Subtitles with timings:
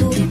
[0.00, 0.29] azul.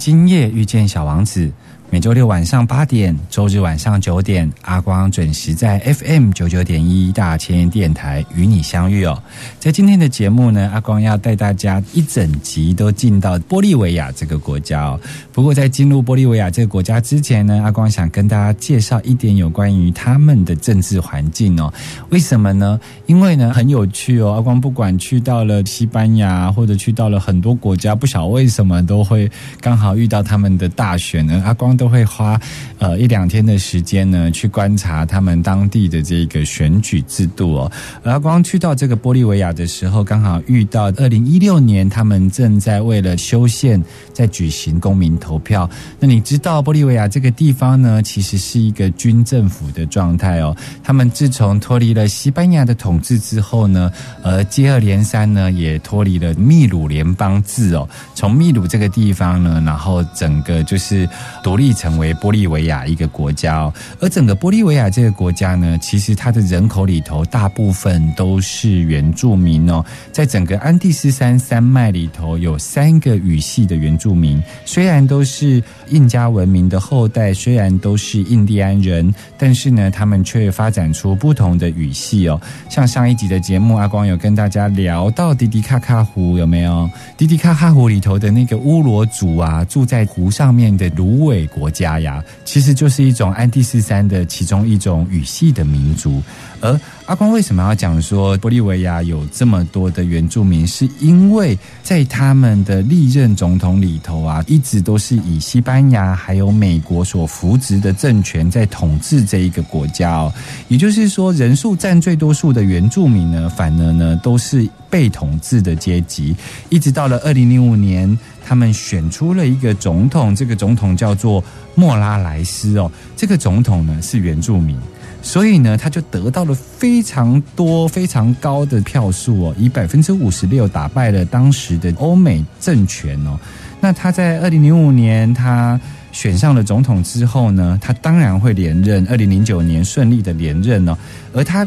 [0.00, 1.46] 今夜遇见小王子》，
[1.92, 9.20] 每周六晚上八点，周日晚上九点，阿光准时在 FM 九九点一大千电台与你相遇哦。
[9.58, 15.00] 在今天的节目呢，阿光要带大家一整集都进到玻利维亚这个国家哦。
[15.32, 21.74] 不过在进入玻利维亚这个国家之前呢，阿光想跟大家介绍一点有关于他们的政治环境哦。
[22.10, 22.78] 为什么呢？
[23.06, 24.34] 因为呢很有趣哦。
[24.34, 29.28] 阿光不管去到了西班牙，或者去到了很多国家，不晓为什么都会
[29.60, 31.42] 刚好遇到他们的大选呢。
[31.44, 32.38] 阿光都会花
[32.78, 37.72] 呃一两天的时间呢，去观察他们当地的这个选举制度哦。
[38.04, 43.82] 而光去到这个玻利维亚的时候，刚好遇到二零一六年他们正在为了修宪
[44.12, 45.68] 在举行公民投票。
[45.98, 50.54] 那你知道玻利维亚这个地方呢，其实是一个军政府的状态哦。
[50.84, 53.90] 他们自从脱离了西班牙的统治之后呢，
[54.22, 57.88] 呃，接二连三呢也脱离了秘鲁联邦制哦。
[58.14, 61.08] 从秘鲁这个地方呢，然后整个就是
[61.42, 63.72] 独立成为玻利维亚一个国家哦。
[64.00, 69.84] 而整个玻利维亚这个国家呢，其实它的人口里头大部分都是原住民哦。
[70.12, 82.40] 在整个安第斯山山脉里头，有三个语系的原住民，虽然都是印加文明的后代，虽然都是印第安人，但是呢，他们却发展出不同的语系哦。
[82.68, 86.88] 像上一集的节目，阿光有跟大家聊到迪迪卡卡湖，有没有？
[87.16, 96.22] 迪迪卡卡湖里头的那个乌罗族啊，住在湖上面的芦苇国国家呀，其实就是一种安第斯山的其中一种语系的民族。
[96.62, 100.66] 而阿光为什么要讲说玻利维亚有这么多的原住民？
[100.66, 110.32] 是因为在他们的历任总统里头啊，一直都是以西班牙还有美国所扶植的政权在统治这一个国家哦。
[110.68, 116.36] 也就是说，人数占最多数的原住民呢，反而呢都是被统治的阶级。
[116.68, 118.18] 一直到了二零零五年，
[118.50, 121.40] 他们选出了一个总统，这个总统叫做
[121.76, 122.90] 莫拉莱斯哦。
[123.16, 124.76] 这个总统呢是原住民。
[125.22, 133.38] 所以呢，他就得到了非常多、非常高的票数哦，以百分之五十六打败了当时的欧美政权哦。
[133.80, 135.80] 那他在二零零五年他
[136.10, 139.06] 选上了总统之后呢，他当然会连任。
[139.08, 140.98] 二零零九年顺利的连任哦，
[141.32, 141.64] 而他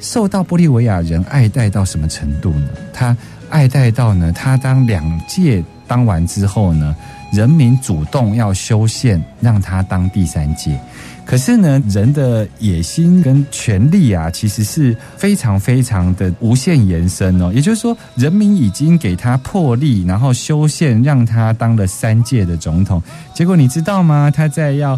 [0.00, 2.68] 受到玻利维亚人爱戴到什么程度呢？
[2.92, 3.16] 他
[3.48, 6.94] 爱戴到呢，他当两届当完之后呢，
[7.32, 10.78] 人民主动要修宪，让他当第三届。
[11.24, 17.52] 可是呢，人的野心跟权力啊，其实是非常非常的无限延伸哦。
[17.52, 23.02] 也就是说，人民已经给他破例，然后修宪，让他当了三届的总统。
[23.34, 24.30] 结果你知道吗？
[24.30, 24.96] 他在要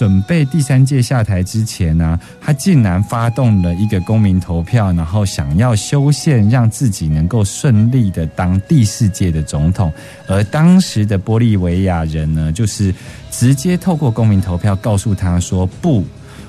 [0.00, 9.92] 准备第三届下台之前呢、他竟然发动了一个公民投票，然后想要修宪，让自己能够顺利的当第四届的总统。
[10.26, 12.94] 而当时的玻利维亚人呢，就是
[13.30, 16.02] 直接透过公民投票告诉他说不。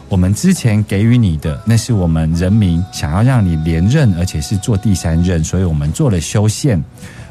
[0.07, 6.81] 我们之前给予你的，那是我们人民想要让你连任，而且是做第三任，所以我们做了修宪。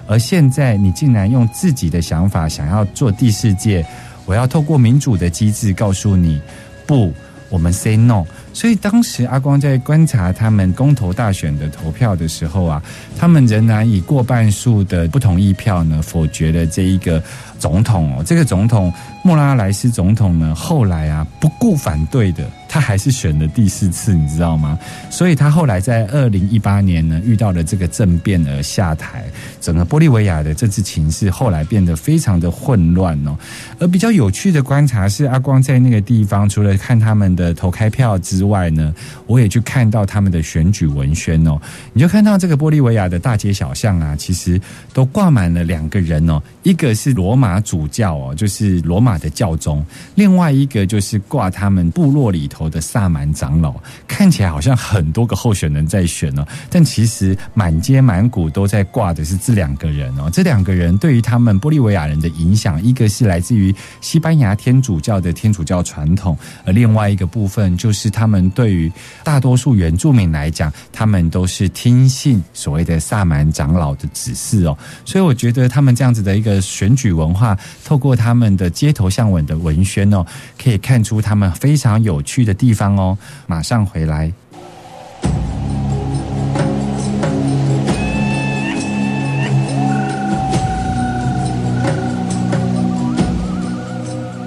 [0.07, 3.87] 而现在你竟然用自己的想法想要做第四届，
[4.31, 6.41] 我要透过民主的机制告诉你，
[6.87, 7.13] 不，
[7.49, 8.25] 我们 say no。
[8.61, 12.83] 所以当时阿光在观察他们公投大选的投票的时候啊，
[13.19, 17.23] 他们仍然以过半数的不同意票呢否决了这一个
[17.59, 18.23] 总统哦。
[18.23, 18.93] 这个总统
[19.25, 24.79] 莫拉莱斯总统呢，后来啊不顾反对的，他还是选了第四次，你知道吗？
[25.09, 29.25] 所以他后来在二零一八年呢遇到了这个政变而下台，
[29.59, 33.35] 整个玻利维亚的政治情势后来变得非常的混乱哦。
[33.79, 38.95] 而比较有趣的观察是，阿光在那个地方除了看他们的投开票之外外呢，
[39.27, 41.59] 我也去看到他们的选举文宣哦。
[41.95, 44.61] 你就看到这个玻利维亚的大街小巷啊，其实
[44.93, 49.83] 都挂满了两个人哦，一个是罗马主教哦，就是罗马的教宗；
[50.15, 53.75] 另外一个就是挂他们部落里头的萨满长老。
[54.07, 60.29] 看起来好像很多个候选人在选哦，但其实满街满谷都在挂的是这两个人哦。
[60.33, 68.91] 这两个人对于他们玻利维亚人的影响，一个是来自于西班牙天主教的天主教传统，而另外一个部分就是他们对于
[69.25, 74.79] 大多数原住民来讲，他们都是听信所谓的萨满长老的指示哦。
[75.05, 80.25] 所以我觉得他们这样子的一个选举文化，透过他们的街头巷尾的文宣哦，
[80.63, 83.19] 可以看出他们非常有趣的地方哦。
[83.49, 84.33] 马上回来。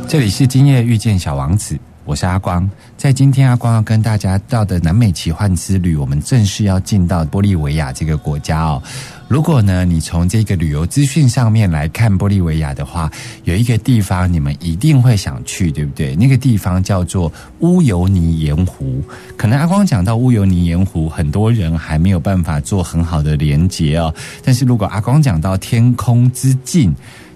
[0.08, 2.70] 这里是今夜遇见小王子，我是阿光。
[2.98, 8.84] 在今天，阿光要跟大家到的南美奇幻之旅，我们正式要进到玻利维亚这个国家哦。
[9.30, 13.10] 如果呢，你从这个旅游资讯上面来看玻利维亚的话，
[13.46, 16.14] 有一个地方你们一定会想去，对不对？
[16.16, 19.02] 那个地方叫做乌尤尼盐湖。
[19.38, 24.14] 可能阿光讲到乌尤尼盐湖，很多人还没有办法做很好的连结哦。
[24.44, 26.94] 但是如果阿光讲到天空之镜，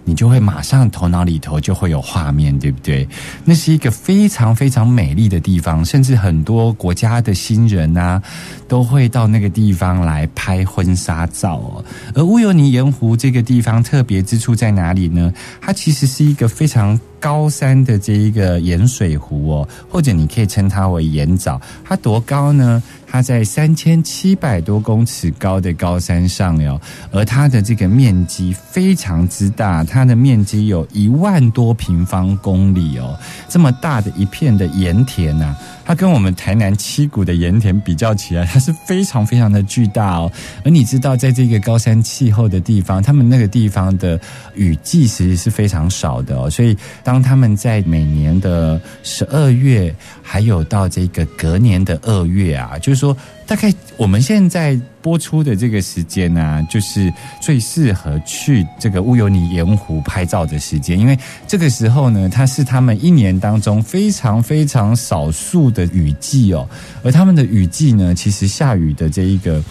[0.08, 3.06] 你就会马上头脑里头就会有画面，对不对？
[3.44, 8.24] 那是一个非常非常美丽的地方，甚至很多国家的新人啊，
[8.70, 11.84] 都会到那个地方来拍婚纱照哦。
[12.16, 15.34] 而乌尤尼盐湖这个地方特别之处在哪里呢？
[15.60, 21.60] 它其实是一个非常高山的这一个盐水湖哦，或者你可以称它为盐沼。
[21.84, 22.82] 它多高呢？
[23.10, 26.80] 它在三千七百多公尺高的高山上哟，
[27.10, 33.18] 而它的这个面积非常之大，它的面积有一万多平方公里哦，
[33.48, 35.56] 这么大的一片的盐田呐、
[35.86, 40.30] 它跟我们台南七股的盐田比较起来，它是非常非常的巨大哦。
[40.66, 44.20] 而你知道，在这个高山气候的地方，他们那个地方的
[44.54, 46.76] 雨季其实是非常少的哦，所以
[47.06, 53.16] 当他们在每年的十二月，还有到这个隔年的二月啊，就是说，
[53.46, 57.12] 大概我们现在播出的这个时间呢、就是
[57.42, 61.18] 最适合去这个乌尤尼盐湖拍照的时间，因为
[61.48, 66.68] 这个时候呢，它是他们一年当中非常非常少数的雨季哦，
[67.04, 69.62] 而他们的雨季呢，其实下雨的这一个。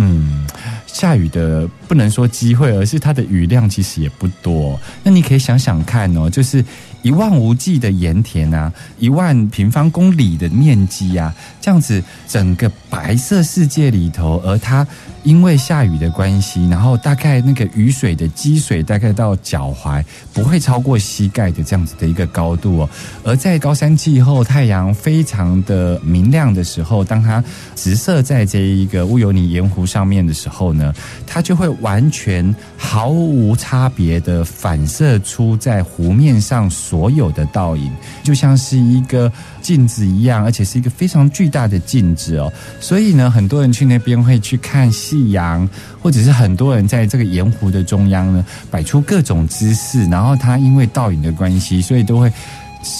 [0.00, 0.46] 嗯，
[0.86, 4.78] 下雨的不能说机会，而是它的雨量其实也不多。
[5.02, 6.64] 那你可以想想看哦，就是
[7.02, 14.86] 一望无际的盐田啊，一万平方公里的面积啊，这样子整个白色世界里头，而它
[15.24, 22.90] 因为下雨的关系，然后大概那个雨水的积水大概到脚踝，不会超过膝盖的这样子的一个高度哦。
[23.24, 27.42] 而在高山气候，太阳非常的明亮的时候，当它
[27.74, 30.94] 直射在这一个乌尤尼盐湖上面的时候呢，
[31.26, 39.30] 它就会完全毫无差别的反射出在湖面上所有的倒影，就像是一个
[39.68, 42.50] 镜子一样，而且是一个非常巨大的镜子哦。
[42.80, 45.68] 所以呢，很多人去那边会去看夕阳，
[46.00, 52.32] 或者是很多人在这个盐湖的中央呢，摆出各种姿势，然后它因为倒影的关系，所以都会。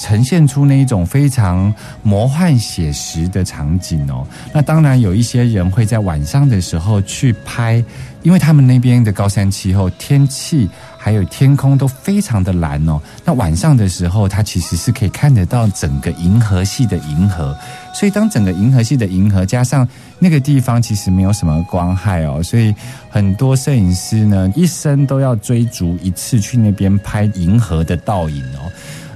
[0.02, 1.72] 呈现出那一种非常
[2.02, 4.26] 魔幻写实的场景哦。
[4.52, 7.82] 那当然有一些人会在晚上的时候去拍，
[8.24, 13.00] 因为他们那边的高山气候、天气还有天空都非常的蓝哦。
[13.24, 17.56] 那晚上的时候，它其实是可以看得到整个银河系的银河。
[17.94, 19.86] 所以当整个银河系的银河加上
[20.18, 22.74] 那个地方其实没有什么光害哦，所以
[23.08, 28.70] 很多摄影师呢一生都要追逐一次去那边拍银河的倒影哦。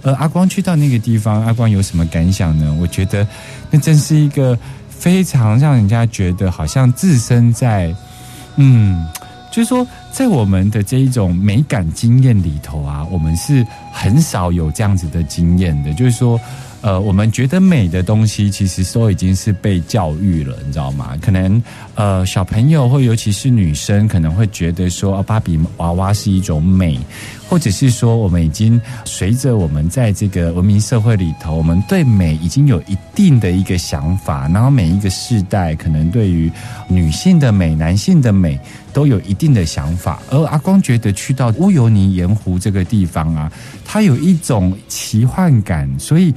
[0.04, 2.76] 而阿光去到那个地方，阿光有什么感想呢？
[2.80, 3.24] 我觉得
[3.70, 4.58] 那真是一个
[4.88, 7.94] 非常让人家觉得好像置身在，
[8.56, 9.06] 嗯，
[9.52, 16.40] 就是说在我们的这一种美感经验里头啊，我们是很少有这样子的经验的，就是说。
[16.84, 21.16] 呃，我们觉得美的东西，其实都已经是被教育了，你知道吗？
[21.22, 21.62] 可能
[21.94, 26.98] 呃，小朋友或尤其是女生，可能会觉得说，芭比娃娃是一种美，
[27.52, 36.50] 或者是说，我们已经随着我们在这个文明社会里头，我们对美已经有一定的一个想法，然后每一个世代可能对于
[36.88, 38.58] 女性的美、男性的美
[38.94, 40.22] 都有一定的想法。
[40.30, 43.52] 而阿光觉得去到乌尤尼盐湖这个地方啊，
[43.84, 46.34] 它有一种奇幻感，所以。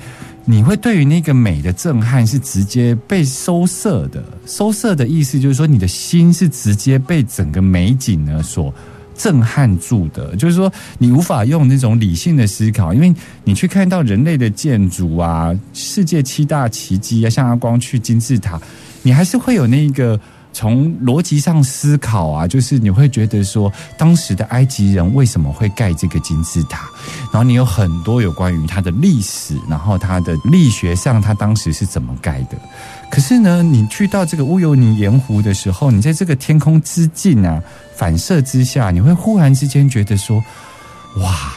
[0.48, 8.72] 你会对于那个美的震撼是直接被收摄的，收摄的意思就是说，你的心是直接被整个美景呢所
[9.17, 10.36] 震撼住的。
[10.36, 18.60] 就是说，你无法用那种理性的思考，因为你去看到人类的建筑啊，世界七大奇迹啊，像阿光去金字塔，
[19.01, 20.19] 你还是会有那个。
[20.57, 26.89] 从逻辑上思考啊，就是你会觉得说，当时的埃及人为什么会盖这个金字塔？
[27.24, 32.57] 然后你有很多有关于它的历史，然后它的力学上，它当时是怎么盖的？
[33.09, 37.62] 可是呢，你去到这个乌尤尼盐湖的时候，你在这个天空之境啊，
[37.95, 40.43] 反射之下，你会忽然之间觉得说，
[41.17, 41.53] 哇，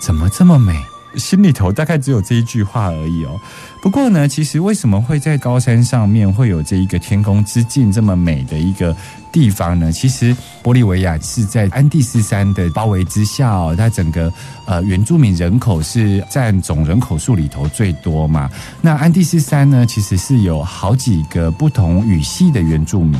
[0.00, 0.74] 怎么这么美？
[1.16, 3.40] 心里头大概只有这一句话而已哦。
[3.82, 8.94] 不过呢，其实为什么会在高山上面会有这一个天空之境这么美的一个
[9.32, 9.90] 地方呢？
[9.90, 14.30] 其实玻利维亚是在安第斯山的包围之下哦，它整个
[14.66, 18.50] 呃原住民人口是占总人口数里头最多嘛。
[18.82, 23.18] 那安第斯山呢，其实是有好几个不同语系的原住民。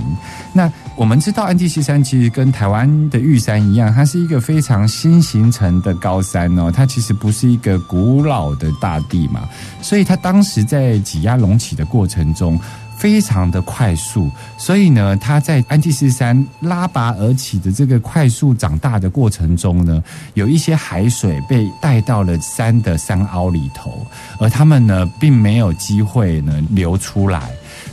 [0.53, 9.49] 那我们知道安第斯山其实跟台湾的玉山一样，它是一个非常新形成的高山哦，它其实不是一个古老的大地嘛，
[9.81, 12.59] 所以它当时是在挤压隆起的过程中
[12.99, 14.29] 非常的快速，
[14.59, 20.03] 所以呢，它在安第斯山拉拔而起的这个快速长大的过程中呢，
[20.35, 24.05] 有一些海水被带到了山的山凹里头，
[24.41, 27.53] 而它们呢，并没有机会呢流出来。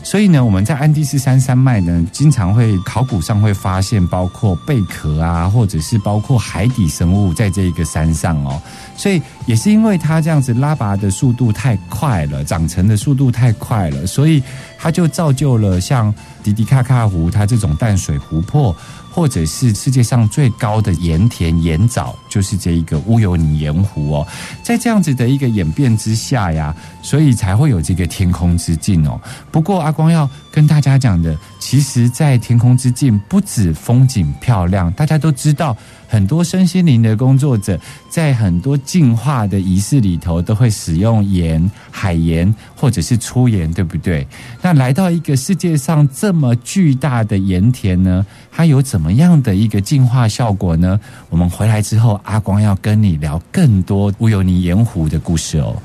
[0.09, 8.61] 所以呢，我们在安第斯山山脉呢，经常会考古上会发现，包括贝壳啊，或者是包括海底生物在这一个山上哦。
[8.95, 14.41] 所以也是因为它这样子拉拔的速度太快了，长成的速度太快了，所以
[14.79, 18.73] 它就造就了像迪迪卡卡湖它这种淡水湖泊。
[19.17, 24.27] 或者是世界上最高的盐田盐沼，就是这一个乌尤尼盐湖哦。
[24.61, 26.71] 在这样子的一个演变之下呀，
[27.01, 29.19] 所以才会有这个天空之境哦。
[29.49, 35.75] 不过阿光要跟大家讲的，其实，在天空之境不止风景漂亮，大家都知道。
[36.07, 44.25] 很多身心灵的工作者，在很多净化的仪式里头，都会使用盐、海盐或者是粗盐，对不对？
[44.61, 50.99] 那来到一个世界上这么巨大的盐田呢，它有怎么样的一个净化效果呢？
[51.29, 55.75] 我们回来之后，阿光要跟你聊更多乌尤尼盐湖的故事哦。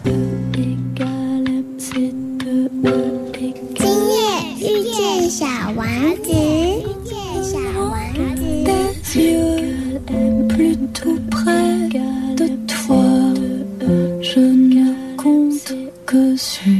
[3.74, 4.18] 今夜
[4.60, 5.44] 遇见小
[5.76, 5.86] 王
[6.22, 7.92] 子，遇见小王
[8.36, 9.81] 子。
[10.94, 11.88] Tout près
[12.36, 13.04] de toi.
[14.20, 15.74] Je ne compte
[16.06, 16.71] que sur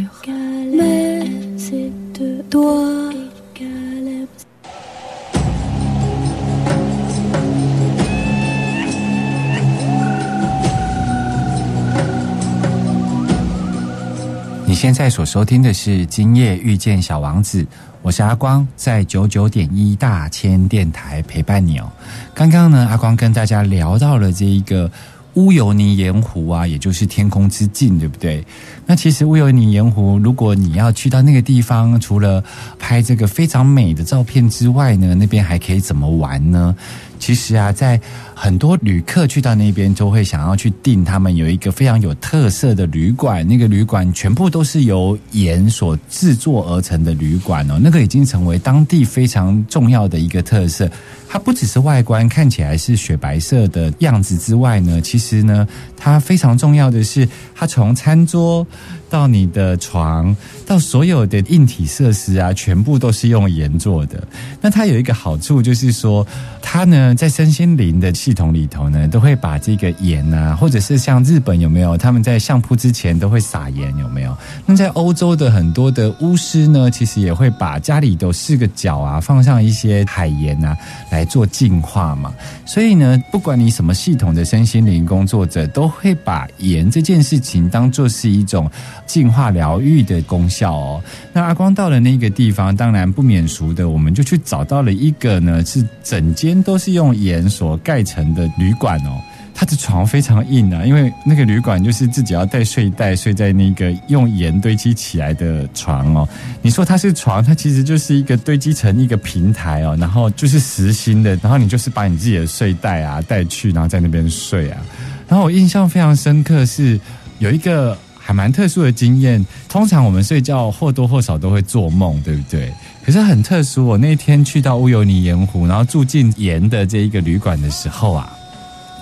[14.83, 17.63] 现在所收听的是《今夜遇见小王子》。
[18.03, 21.89] 我是阿光，在九九点一大千电台陪伴你哦。
[22.35, 24.91] 刚刚呢，阿光跟大家聊到了这一个
[25.35, 28.45] 乌尤尼盐湖啊，也就是天空之镜，对不对？
[28.85, 32.43] 那其实乌尤尼盐湖，如果你要去到那个地方，除了
[32.77, 36.75] 拍这个非常美的照片之外呢，那边还可以怎么玩呢？
[37.23, 38.01] 其实啊，在
[38.35, 43.47] 很多旅客去到那边，都会想要去订他们有一个非常有特色的旅馆。
[43.47, 50.91] 那个旅馆全部都是由盐所制作而成的旅馆哦，那个已经成为当地非常重要的一个特色。
[51.29, 55.65] 它不只是外观看起来是雪白色的样子之外呢，其实呢，
[55.97, 58.67] 它非常重要的是，它从餐桌。
[59.13, 60.35] 到你的床，
[60.67, 64.27] 到所有的硬体设施啊，全部都是用盐做的。
[64.59, 66.27] 那它有一个好处，就是说
[66.63, 74.35] 它呢，在身心灵的系统里头呢，都会把这个盐啊，或者是像日本有没有，他们在相扑之前都会撒盐，有没有？
[74.65, 80.75] 那在欧洲的很多的巫师呢，其实也会把家里的四个角啊，放上一些海盐啊，
[81.11, 82.33] 来做净化嘛。
[82.65, 88.71] 所以呢，不管你什么系统的身心灵工作者，都会把盐这件事情当做是一种
[89.07, 91.03] 净化疗愈的功效哦。
[91.33, 99.21] 那阿光到了那个地方，当然不免俗的，我们就去找到了一个呢，是整间都是用盐所盖成的旅馆哦。
[99.55, 106.27] 它的床非常硬啊，因为那个旅馆就是自己要带睡袋睡在那个用盐堆积起来的床哦。
[106.63, 114.81] 你说它是床，它其实就是一个堆积成一个平台哦，然后就是实心的，然后你就是把你自己的睡袋啊带去，然后在那边睡啊。
[115.29, 116.99] 然后我印象非常深刻是
[117.39, 122.73] 有一个还蛮特殊的经验，通常我们睡觉或多或少都会做梦，对不对？
[123.05, 128.33] 可是很特殊，我那天去到乌尤尼盐湖，然后住进盐的这一个旅馆的时候啊。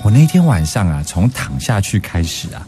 [0.02, 2.66] 我那天晚上啊，从躺下去开始啊，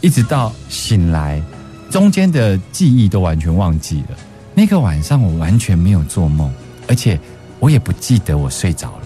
[0.00, 1.42] 一直到醒来，
[1.90, 4.16] 中间的记忆都完全忘记了。
[4.54, 6.50] 那个晚上我完全没有做梦，
[6.88, 7.20] 而且
[7.58, 9.02] 我也不记得我睡着了，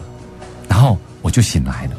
[0.68, 1.90] 然后我就醒来了。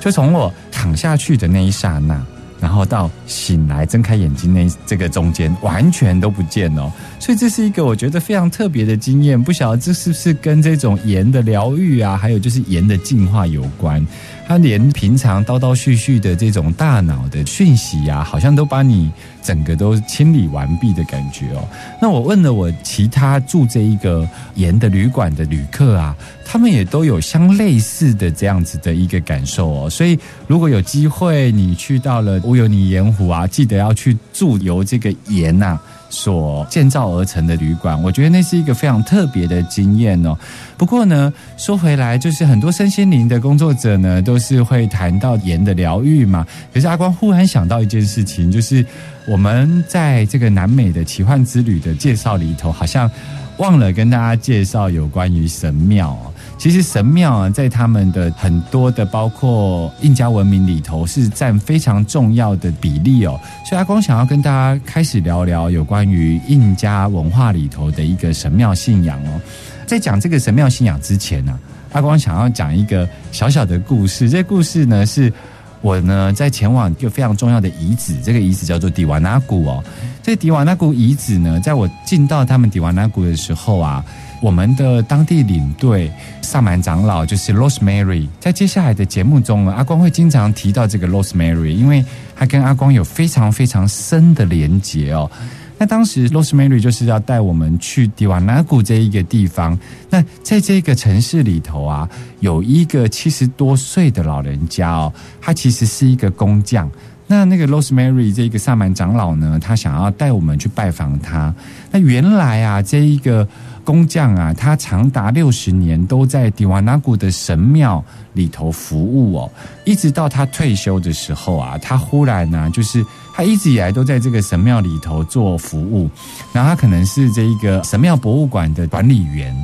[0.00, 2.20] 就从我躺下去的那一刹那，
[2.60, 6.90] 然后到醒来睁开眼睛那这个中间，完全都不见哦。
[7.18, 9.40] 所以这是一个我觉得非常特别的经验。
[9.42, 14.04] 不晓得这是不是跟这种盐的疗愈啊，还有就是盐的净化有关？
[14.46, 19.10] 它连平常叨叨絮絮的这种大脑的讯息呀，好像都把你
[19.42, 21.68] 整个都清理完毕的感觉哦。
[22.00, 26.16] 那我问了我其他住这一个盐的旅馆的旅客啊，
[26.50, 29.90] 他们也都有相类似的这样子的一个感受哦。
[29.90, 35.78] 所以如果有机会你去到了乌尤尼盐湖啊，记得要去住由这个盐呐。
[36.10, 40.34] 所建造而成的旅馆，我觉得那是一个非常特别的经验哦。
[40.74, 46.46] 不过呢，说回来，就是很多身心灵的工作者呢，都是会谈到盐的疗愈嘛。
[46.72, 48.82] 可是阿光忽然想到一件事情，就是
[49.26, 53.10] 我们在这个南美的奇幻之旅的介绍里头，好像
[53.58, 56.18] 忘了跟大家介绍有关于神庙。
[56.58, 63.38] 其实神庙啊，在他们的很多的包括印加文明里头，是占非常重要的比例哦。
[63.64, 69.40] 所以阿光想要跟大家开始聊聊有关于印加文化里头的一个神庙信仰哦。
[69.86, 71.56] 在讲这个神庙信仰之前呢，
[71.92, 74.28] 阿光想要讲一个小小的故事。
[74.28, 75.32] 这故事呢，是
[75.80, 79.82] 我呢在前往一个非常重要的遗址，这个遗址叫做迪瓦纳谷哦。
[80.24, 84.04] 这迪瓦纳谷遗址呢，在我进到他们迪瓦纳谷的时候啊。
[84.40, 86.10] 我们的当地领队
[86.42, 92.04] 萨满长老就是 Rosemary，在接下来的节目中，阿光会经常提到这个 Rosemary，因为
[92.36, 95.28] 他跟阿光有非常非常深的连结哦。
[95.76, 99.76] 那当时 Rosemary 就是要带我们去迪瓦纳古这一个地方。
[100.08, 106.88] 那在这个城市里头啊，有一个七十多岁的老人家哦，他其实是一个工匠。
[107.26, 111.52] 那那个 Rosemary 这个萨满长老呢，他想要带我们去拜访他。
[111.90, 113.46] 那原来啊，这一个。
[113.88, 119.50] 工匠啊，他长达六十年都在迪瓦纳古的神庙里头服务哦，
[119.86, 126.10] 一直到他退休的时候啊，他忽然呢，就是他一直以来都在这个神庙里头做服务，
[126.52, 129.56] 然后他可能是这一个神庙博物馆的管理员，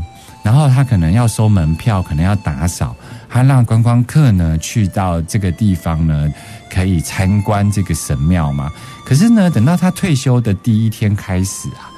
[0.42, 2.96] 然后他可能要收门票，可能要打扫，
[3.28, 6.32] 他让观光客呢去到这个地方呢，
[6.72, 8.72] 可以参观这个神庙嘛。
[9.04, 11.92] 可是呢，等到他退休的第一天开始啊。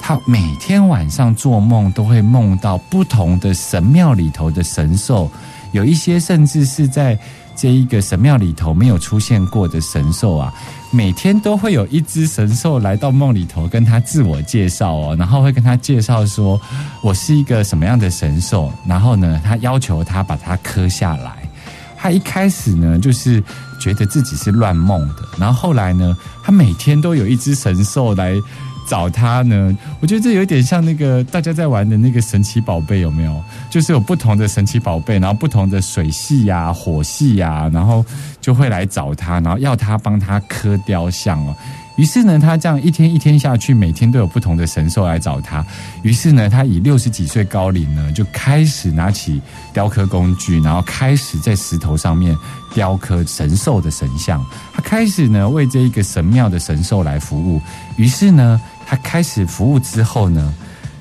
[0.00, 5.30] 他每天晚上做梦都会梦到不同的神庙里头的神兽，
[5.72, 7.16] 有一些甚至是在
[7.54, 10.52] 这一个神庙里头没有出现过的神兽啊，
[10.90, 16.58] 每天都会有一只神兽来到梦里头跟他自我介绍哦，然后会跟他介绍说
[17.02, 21.48] 我是一个什么样的神兽，然后呢，他要求他把它刻下来。
[21.96, 23.44] 他一开始呢，就是
[23.78, 28.34] 觉得自己是乱梦的，然后后来呢，他每天都有一只神兽来。
[28.86, 29.76] 找他呢？
[30.00, 33.42] 我觉得这有点像那个大家在玩的那个神奇宝贝，有没有？
[33.70, 38.04] 就是有不同的神奇宝贝，然后不同的水系呀、火系呀，然后
[38.40, 41.54] 就会来找他，然后要他帮他刻雕像哦。
[42.00, 45.62] 于是呢，他这样一天一天下去，每天都有不同的神兽来找他。
[46.02, 49.38] 于是呢，他以六十几岁高龄呢，就开始拿起
[49.74, 52.34] 雕刻工具，然后开始在石头上面
[52.72, 54.42] 雕刻神兽的神像。
[54.72, 57.60] 他开始呢，为这一个神庙的神兽来服务。
[57.98, 60.54] 于是呢，他开始服务之后呢。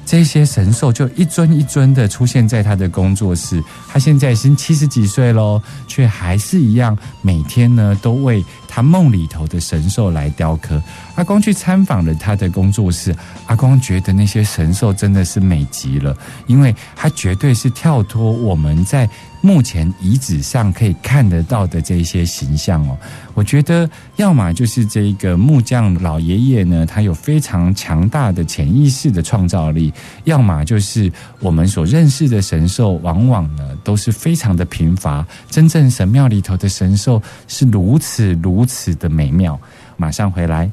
[0.06, 3.64] 这些神兽就一尊一尊的出现在他的工作室。
[3.88, 10.82] 他现在已经七十几岁喽，却还是一样每天呢都为他梦里头的神兽来雕刻。
[11.20, 13.14] 阿光去参访了他的工作室，
[13.48, 16.16] 阿光觉得那些神兽真的是美极了，
[16.48, 19.08] 因为它绝对是跳脱我们在
[19.42, 22.98] 目前遗址上可以看得到的这一些形象哦。
[23.34, 29.92] 我觉得，要么就是这个木匠老爷爷呢，他有非常强大的潜意识的创造力；
[30.24, 35.28] 要么就是我们所认识的神兽，往往呢都是非常的贫乏。
[35.50, 39.60] 真正神庙里头的神兽是如此如此的美妙。
[40.00, 40.72] 马上回来。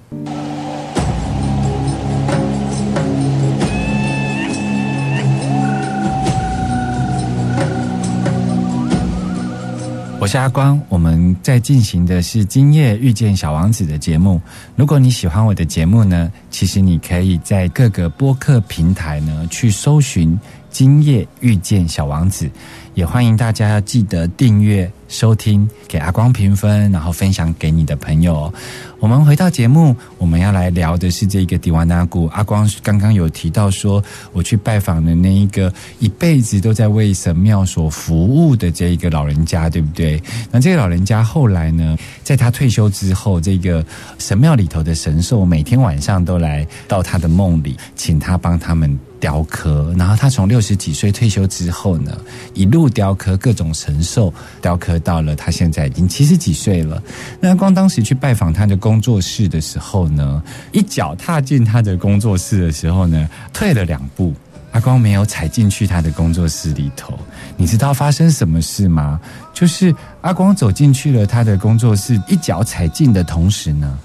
[10.19, 14.41] 我是阿光，我们在进行的是《今夜遇见小王子》的节目。
[14.77, 20.33] 如果你喜欢我的节目呢，其实你可以在各个播客平台呢去搜寻
[20.71, 22.47] 《今夜遇见小王子》，
[22.95, 24.91] 也欢迎大家要记得订阅。
[25.09, 28.53] 收听，给阿光评分，然后分享给你的朋友。
[28.99, 32.27] 我们回到节目，我们要来聊的是这个迪瓦纳古。
[32.29, 40.21] 阿光刚刚有提到说，我去拜访的那一个一辈子都在为神庙所服务的这一个老人家，对不对？
[40.51, 43.85] 那这个老人家后来呢，在他退休之后，这个
[44.19, 48.99] 神庙里头的神兽每天晚上都来到他的梦里，请他帮他们。
[49.19, 52.17] 雕刻，然后他从六十几岁退休之后呢，
[52.55, 57.03] 一路雕刻各种神兽，雕刻到了他现在已经七十几岁了。
[57.41, 64.35] 那光当时去拜访他的工作室的时候呢，一脚踏进他的工作室的时候呢，退了两步，
[64.73, 67.19] 阿光没有踩进去他的工作室里头。
[67.57, 69.19] 你知道发生什么事吗？
[69.55, 73.99] 就是阿光走进去了他的工作室，一脚踩进的同时呢，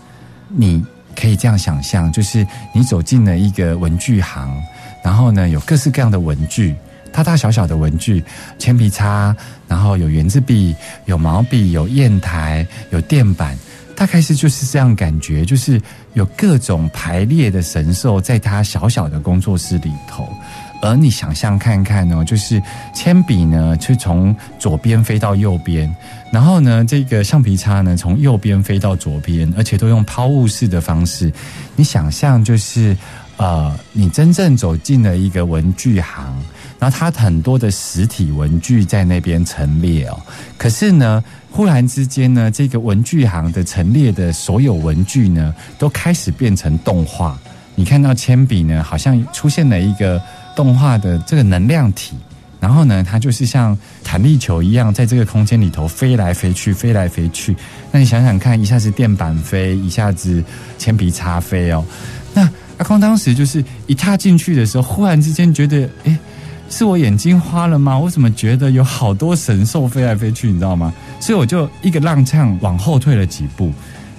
[0.48, 0.82] 你
[1.16, 4.50] 可以这样想象，就是你走进了一个文具行。
[5.04, 6.76] 然后呢，有各式各样的文具，
[7.12, 8.24] 大大小小的文具，
[8.58, 9.36] 铅笔擦，
[9.68, 13.58] 然后有圆珠笔，有毛笔，有砚台，有垫板，
[13.96, 15.82] 大概是就是这样感觉，就是
[16.14, 20.28] 有各种排列的神兽在他小小的工作室里头。
[20.84, 22.60] 而你想象看看呢，就是
[22.92, 25.94] 铅笔呢，是从左边飞到右边，
[26.32, 31.32] 然后呢，这个橡皮擦呢，从右边飞到左边，而且都用抛物式的方式。
[31.76, 32.96] 你想象就是。
[33.38, 36.32] 呃，你真正走进了一个文具行，
[36.78, 40.22] 然后它很多的实体文具在那边陈列哦。
[40.60, 47.36] 可是呢，忽然之间呢，这个文具行的陈列的所有文具呢，都开始变成动画。
[47.74, 50.22] 你看到铅笔呢，好像出现了一个
[50.56, 52.16] 动画的这个能量体，
[52.62, 57.54] 然后呢，它就是像弹力球一样，在这个空间里头飞来飞去，飞来飞去。
[57.92, 60.42] 那你想想看，一下子垫板飞，一下子
[60.78, 61.84] 铅笔擦飞哦，
[62.34, 62.50] 那。
[62.78, 66.18] 阿光当时就是一踏进去的时候，忽然之间觉得，哎，
[66.68, 67.96] 是我眼睛花了吗？
[67.96, 70.92] 我怎么觉得有好多神兽飞来飞去，你知道吗？
[71.20, 73.72] 所以我就一个踉跄往后退了几步。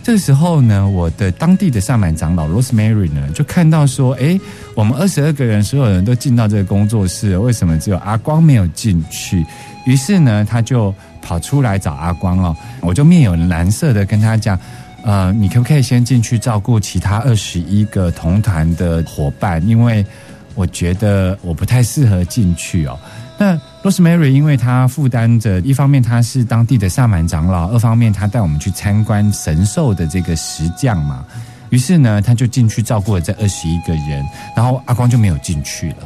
[0.02, 4.38] 这个时候呢，我的当地的萨满长老 Rosemary 呢，就看到说，哎，
[4.74, 9.44] 我们二十二个人，所有人都进到这个工作室，为什么只有阿光没有进去？
[9.86, 14.58] 于是呢，他就跑出来找阿光哦，我就面有蓝色的跟他讲。
[15.04, 19.60] 呃，你可不可以先进去照顾其他二十一个同团的伙伴？
[19.66, 20.06] 因为
[20.54, 22.96] 我觉得我不太适合进去哦。
[23.36, 31.24] 那 Rosemary 因为她负担着，一方面她是当地的萨满长老，二方面她带我们去参观神兽的这个石匠嘛。
[31.70, 34.22] 于是呢，他就进去照顾了这二十一个人，
[34.54, 35.96] 然后阿光就没有进去了。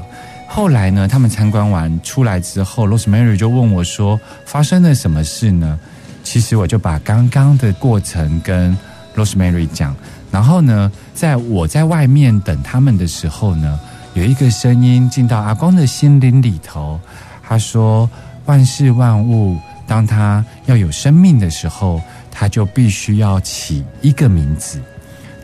[0.46, 5.76] 后来呢，他们参观完出来之后，Rosemary 就问我说：“发生了什么事呢？”
[6.22, 8.78] 其实我就把刚刚的过程跟
[9.16, 9.92] Rosemary 讲，
[10.30, 13.78] 然后呢，在我在外面等他们的时候呢，
[14.14, 17.00] 有一个声音进到阿光的心灵里头，
[17.46, 18.10] 他说
[18.46, 19.56] ：“万事万物，
[19.86, 24.80] 当他要有生命的时候，他就必须要起一个名字，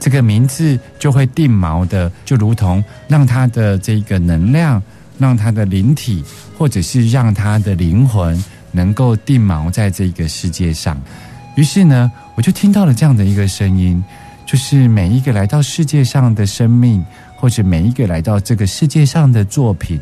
[0.01, 4.83] 这个名字就会定锚的，就如同让他的这个能量，
[5.19, 6.25] 让他的灵体，
[6.59, 8.43] 或者是让他的灵魂。”
[8.75, 10.99] 能够定锚在这个世界上，
[11.57, 14.03] 于是呢，我就听到了这样的一个声音，
[14.47, 17.05] 就是每一个来到世界上的生命，
[17.37, 20.01] 或者每一个来到这个世界上的作品，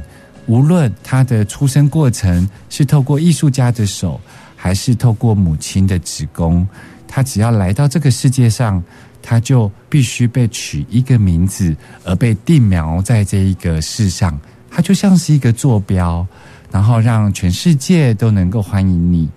[0.50, 4.20] 无论他的出生过程是透过艺术家的手，
[4.56, 6.66] 还是透过母亲的子宫，
[7.06, 8.82] 他只要来到这个世界上，
[9.22, 14.36] 他就必须被取一个名字，而被定锚在这一个世上，
[14.68, 16.26] 他就像是一个坐标。
[16.72, 19.28] 然后让全世界都能够欢迎你。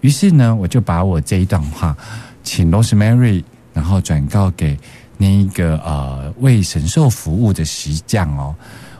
[0.00, 1.96] 于是呢，我就把我这一段话，
[2.44, 3.42] 请 Rosemary，
[3.72, 4.78] 然后转告给
[5.16, 8.54] 那一个呃为神兽服务的石匠哦。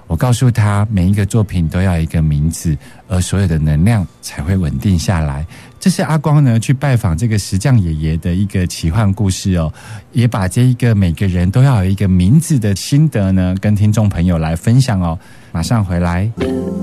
[0.08, 2.76] 我告诉他，每一个作品都要一个名字，
[3.08, 5.46] 而所有的能量才会稳定下来。
[5.78, 9.72] 这是阿光呢去拜访这个石匠爷爷的一个奇幻故事哦，
[10.12, 15.16] 也把这一个每个人都要有一个名字的心得呢，跟听众朋友来分享哦。
[15.52, 16.28] 马上回来。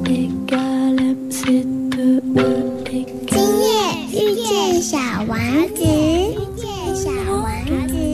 [0.05, 2.21] égale M, c'est 2
[2.89, 3.67] E 今夜
[4.13, 5.37] 遇见小王
[5.75, 7.43] 子，遇见小王
[7.87, 8.05] 子。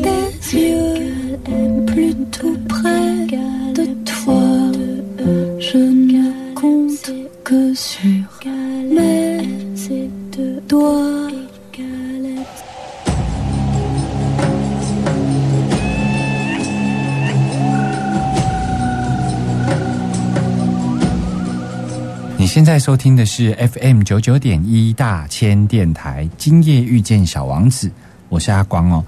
[22.37, 27.89] 你现在收听的是 FM 九九点一大千电台，今夜遇见小王子，
[28.29, 29.03] 我是阿光哦。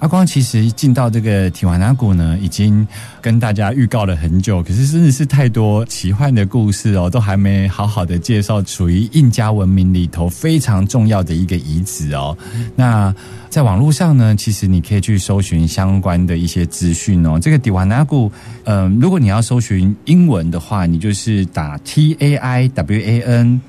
[0.00, 2.86] 阿光其实进到这个提瓦纳谷呢，已经
[3.20, 12.36] 跟大家预告了很久，可是真的是太多奇幻的故事哦，都还没好好的介绍属于印加文明里头非常重要的一个遗址哦。
[12.74, 13.14] 那
[13.50, 17.38] 在网络上呢，其实你可以去搜寻相关的一些资讯哦。
[17.38, 18.32] 这个迪瓦纳古，
[18.64, 23.60] 嗯、如果你要搜寻英文的话，你就是打 T A I W A N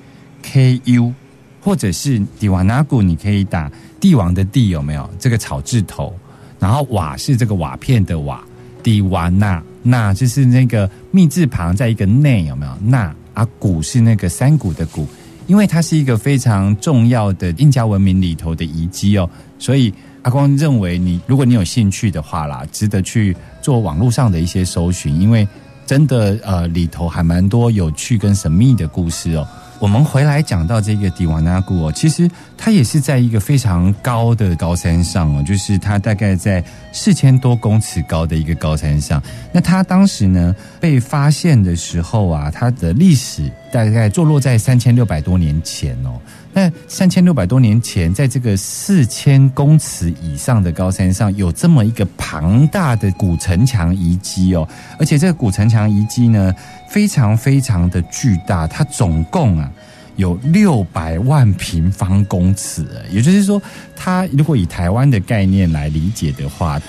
[0.43, 1.13] K U，
[1.59, 6.13] 或者是迪瓦纳古，你可以打帝王的帝有没有这个草字头，
[6.61, 8.41] 然后瓦是这个瓦片的瓦，
[8.83, 12.71] 迪瓦纳那就是那个密字旁在一个内有没有？
[12.83, 15.07] 那啊古是那个山谷的谷，
[15.47, 25.47] 因为它是一个非常重要的印加文明里头的遗迹哦，所以阿光认为你如果你有兴趣的话啦，值得去做网络上的一些搜寻，因为
[25.87, 29.47] 真的呃里头还蛮多有趣跟神秘的故事哦。
[29.81, 39.19] 我们回来讲到这个迪瓦纳古哦，其实它也是在一个非常高的高山上哦，就是它大概在四千多公尺高的一个高山上。
[39.51, 46.11] 那它当时呢被发现的时候啊，它的历史大概坐落在三千六百多年前哦。
[46.53, 54.67] 那三千六百多年前，在这个四千公尺以上的高山上，有这么一个庞大的古城墙遗迹哦，
[54.99, 56.53] 而且这个古城墙遗迹呢，
[56.89, 59.71] 非常非常的巨大，它总共啊
[60.17, 63.61] 有六百万平方公尺，也就是说，
[63.95, 66.81] 它如果以台湾的概念来理解的话，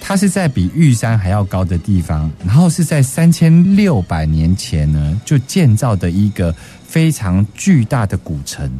[0.00, 6.54] 它是在比玉山还要高的地方，然后是在三千六百年前呢就建造的一个
[6.86, 8.70] 非常巨大的古城。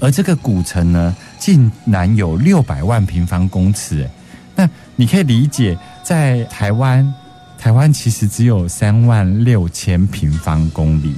[0.00, 4.08] 而这个古城呢，竟然有六百万平方公尺。
[4.56, 7.12] 那你可以理解，在台湾，
[7.58, 11.14] 台湾其实只有三万六千平方公里，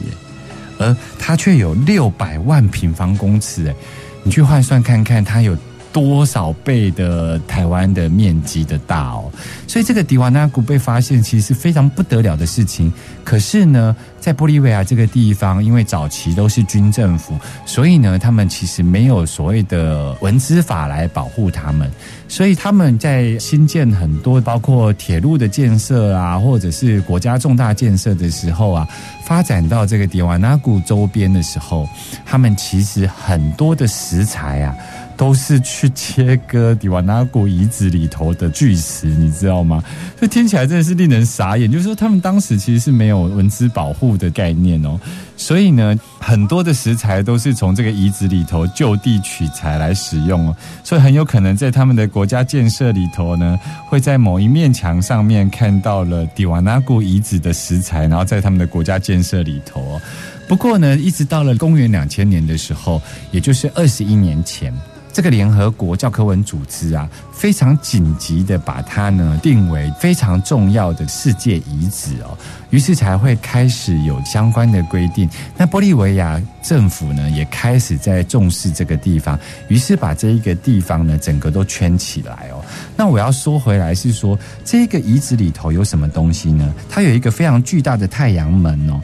[0.78, 3.68] 而它却有六百万平方公尺。
[3.68, 3.74] 哎，
[4.22, 5.56] 你去换算看看，它有
[5.96, 9.32] 多少倍的台湾的面积的大哦？
[9.66, 12.92] 所以这个迪瓦纳谷被发现，其实是非常不得了的事情。
[13.24, 21.90] 可是呢，在玻利维亚这个地方，因为早期都是军政府，所以呢，他们其实没有所谓的文资法来保护他们，
[22.28, 28.86] 所以他们在新建很多包括铁路的建设啊，或者是国家重大建设的时候啊，
[29.24, 31.88] 发展到这个迪瓦纳谷周边的时候，
[32.26, 34.76] 他们其实很多的石材啊。
[35.16, 39.82] 都是去切割迪瓦纳古遗址里头的巨石，你知道吗？
[40.18, 41.70] 所以听起来真的是令人傻眼。
[41.70, 45.00] 就是说，他们当时其实是没有文字保护的概念哦，
[45.36, 60.02] 所以呢，很多的石材都是从这个遗址里头就地取材来使用哦，所以很有可能在他们的国家建设里头呢，会在某一面墙上面看到了迪瓦纳古遗址的石材，然后在他们的国家建设里头哦。
[60.46, 63.00] 不过呢，一直到了公元两千年的时候，
[63.30, 64.72] 也就是二十一年前。
[65.16, 72.36] 这个联合国教科文组织啊，非常紧急的把它呢定为非常重要的世界遗址哦，
[72.68, 75.26] 于是才会开始有相关的规定。
[75.56, 82.62] 那玻利维亚政府呢也开始在重视这个地方，于是把这一个地方呢整个都圈起来哦。
[82.94, 86.74] 那我要说回来是说，这个遗址里头有什么东西呢？
[86.90, 89.00] 它有一个非常巨大的太阳门哦。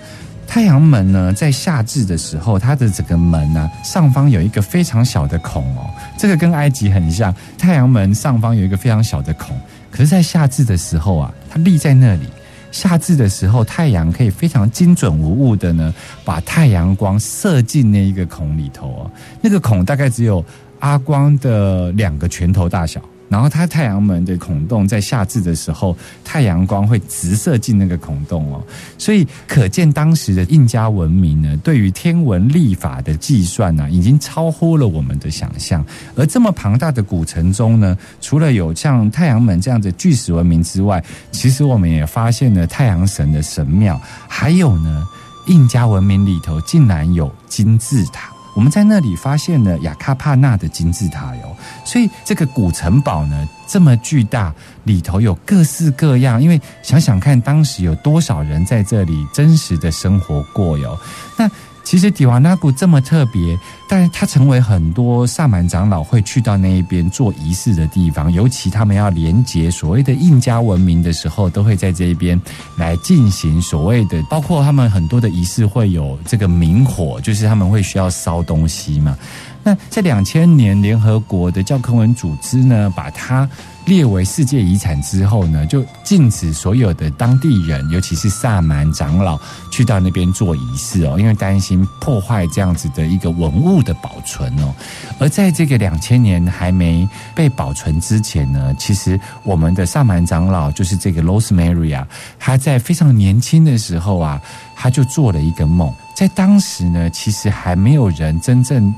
[0.53, 5.89] 太阳门呢，在夏至的时候，它的整个门呢、上方有一个非常小的孔哦，
[6.19, 7.35] 这个跟埃及很像。
[7.57, 9.59] 太阳门上方有一个非常小的孔，
[9.91, 12.29] 可是，在夏至的时候啊，它立在那里。
[12.71, 19.11] 夏至的时候，太阳可以非常精准无误的呢，把太阳光射进那一个孔里头哦。
[19.41, 20.45] 那个孔大概只有
[20.81, 23.01] 阿光的两个拳头大小。
[23.33, 28.63] 然后它太阳门的孔洞在夏至的时候，太阳光会直射进那个孔洞哦，
[28.99, 35.83] 所以可见当时的印加文明呢，对于天文历法的计算呢、已经超乎了我们的想象。
[36.15, 45.09] 而这么庞大的古城中呢，除了有像太阳门这样的巨石文明之外，其实我们也发现了太阳神的神庙，还有呢，
[45.47, 48.31] 印加文明里头竟然有金字塔。
[48.55, 56.43] 我们在那里发现了雅卡帕纳的金字塔哟，所以这个古城堡呢这么巨大，里头有各式各样。
[56.43, 60.99] 因为想想看，当时有多少人在这里真实的生活过哟？
[61.39, 61.51] 那
[61.93, 63.55] 其实迪瓦纳古这么特别，
[63.87, 72.41] 但是它成为很多萨满长老会去到那一边做仪式的地方，尤其他们要连接所谓的印加文明的时候，都会在这一边
[72.79, 79.15] 来进行所谓的，包括他们很多的仪式会有这个明火，就是他们会需要烧东西嘛。
[79.63, 83.49] 那在两千年，联合国的教科文组织呢，把它
[83.85, 89.39] 列为世界遗产之后呢，就禁止所有的当地人，尤其是萨满长老，
[89.71, 94.75] 去到那边做仪式哦，因为担心破坏这样子的一个文物的保存哦。
[95.21, 102.07] 而在这个两千年还没被保存之前呢，其实我们的萨满长老就是这个 Rosemary 啊，
[102.39, 104.43] 他在非常年轻的时候啊，
[104.75, 108.93] 他就做了一个梦，在当时呢，其实还没有人真正。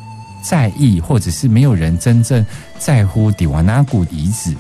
[0.49, 2.45] 在意，或者是没有人真正
[2.79, 4.55] 在乎迪瓦纳古遗址，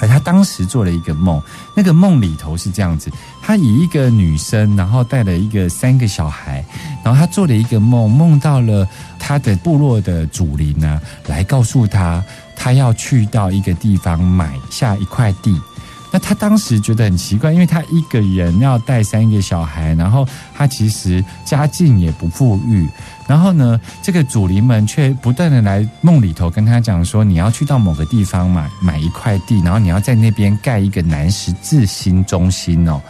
[0.00, 1.42] 而他当时做了一个梦，
[1.76, 3.10] 那个梦里头是这样子：
[3.42, 6.64] 他以一个女生，然后带了一个三个小孩，
[7.04, 8.86] 然后他做了一个梦，梦到了
[9.18, 12.22] 他的部落的主灵呢，来告诉他，
[12.54, 15.60] 他要去到一个地方买下一块地。
[16.10, 22.88] 那他当时觉得很奇怪，因为他一个人要带三个小孩，然后他其实家境也不富裕，
[23.26, 33.00] 然后呢，这个主灵们却不断的来梦里头跟他讲说，你要去到某个地方买买一块地，然后你要在那边盖一个南十字星中心哦。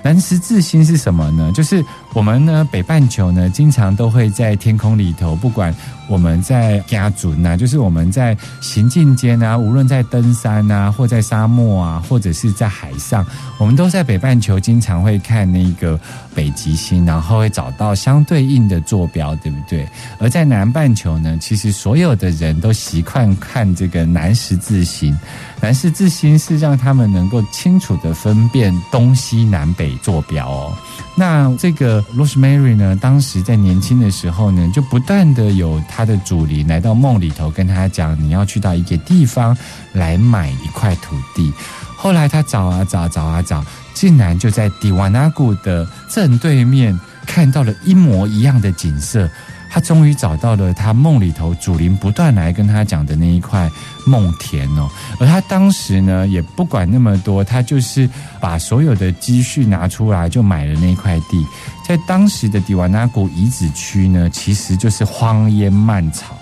[0.00, 1.50] 南十字星是什么呢？
[1.52, 5.74] 就是我们呢北半球呢，经常都会在天空里头，不管
[6.08, 13.24] 我们在家族呐，就是我们在行进间啊，无论在登山啊，或在沙漠啊，或者是在海上，
[13.58, 16.00] 我们都在北半球经常会看那个
[16.34, 19.86] 北极星，然后会找到相对应的坐标，对不对？
[20.18, 25.16] 而在南半球呢，其实所有的人都习惯看这个南十字星。
[25.60, 30.72] 南十字星是让他们能够清楚的分辨东西南北坐标哦。
[31.16, 39.56] 那这个 Rosemary 呢，当时在年轻的时候呢，就不断的有他的主灵来到梦里头，跟他讲你要去到一个地方
[39.92, 41.52] 来买一块土地。
[41.96, 49.28] 后来他找啊找，找啊找，竟然就在迪瓦纳古的正对面看到了一模一样的景色。
[49.70, 53.70] 他终于找到了他梦里头主灵不断来跟他讲的那一块
[54.06, 54.88] 梦田哦，
[55.20, 58.08] 而他当时呢也不管那么多，他就是
[58.40, 61.46] 把所有的积蓄拿出来就买了那块地。
[61.86, 66.36] 在当时的迪瓦纳古遗址区呢，其实就是荒烟蔓草，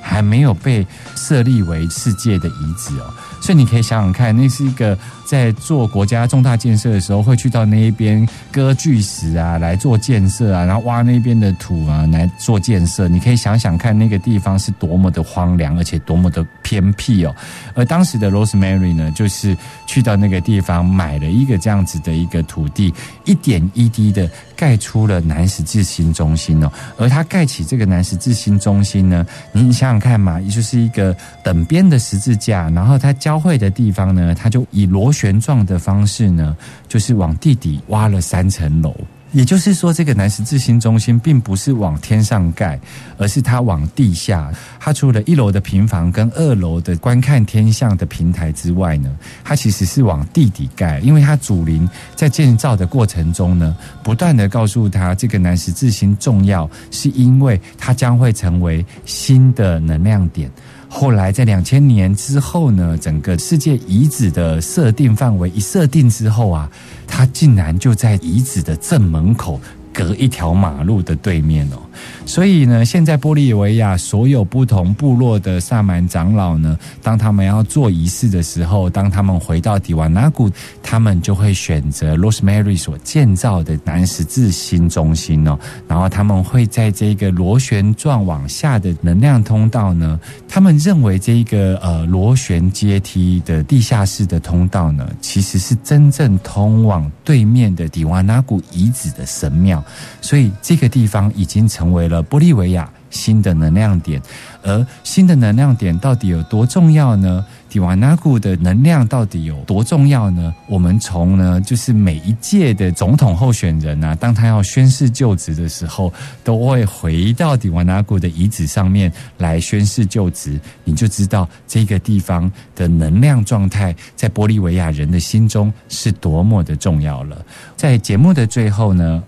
[0.00, 3.12] 还没有被设立为世界的遗址哦。
[3.42, 13.08] 所以你可以想想看，那是一个在做国家重大建设的时候，会去到那一边割巨石啊，来做建设啊，然后挖那边的土啊，来做建设。
[13.08, 17.34] 你可以想想看，那个地方是多么的荒凉，而且多么的偏僻哦。
[17.74, 26.70] 而当时的 Rosemary 呢，就是去到那个地方买了一个这样子的一个土地，一点一滴的盖出了南十字星中心哦。
[26.96, 36.54] 而他盖起这个南十字星中心呢，你想想看嘛，也就是一个等边的十字架，然后它交汇的地方呢，它就以螺旋状的方式呢，
[36.86, 38.94] 就是往地底挖了三层楼。
[39.32, 42.78] 也就是说，这个南十字星中心并不是往天上盖，
[43.18, 44.50] 而是它往地下。
[44.78, 51.00] 它除了一楼的平房跟二楼的观看天象的平台之外呢，它其实是往地底盖。
[51.00, 60.50] 因为它主林在建造的过程中呢，不断的告诉他，这个南十字星重要，是因为它将会成为新的能量点。
[60.98, 66.70] 后来在两千年之后呢，整个世界遗址的设定范围一设定之后啊，
[67.06, 69.60] 它竟然就在遗址的正门口。
[69.92, 71.80] 隔一条马路的对面哦，
[72.24, 80.50] 所以呢，现在玻利维亚所有不同部落的萨满长老呢，当他们要做仪式的时候，当他们回到迪瓦纳古，
[80.82, 99.82] 他们就会选择 Rosemary 所建造的南十字星中心哦，然后他们会在这个螺旋状往下的能量通道呢，他们认为这一个呃螺旋阶梯的地下室的通道呢，其实是真正通往对面的迪瓦纳古遗址的神庙。
[100.20, 104.20] 所以这个地方已经成成为了玻利维亚新的能量点，
[104.62, 107.46] 而新的能量点到底有多重要呢？
[107.68, 110.52] 迪瓦纳古的能量到底有多重要呢？
[110.66, 127.44] 我们从呢，就是每一届的总统候选人啊，当他要宣誓就职的时候，都会回到迪瓦纳古的遗址上面来宣誓就职，你就知道这个地方的能量状态在玻利维亚人的心中是多么的重要了。
[127.76, 129.22] 在节目的最后呢，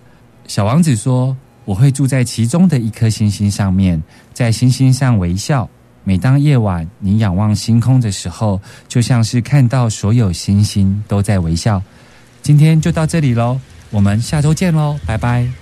[0.48, 1.36] 小王子说
[1.68, 4.02] ：“我会住在其中的一颗星星上面，
[4.32, 5.68] 在星星上微笑。
[6.02, 8.58] 每当夜晚你仰望星空的时候，
[8.88, 11.82] 就像是看到所有星星都在微笑。”
[12.40, 13.60] 今天就到这里喽，
[13.90, 15.58] 我们下周见喽，拜拜。